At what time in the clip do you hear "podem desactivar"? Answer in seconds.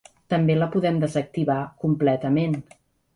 0.75-1.57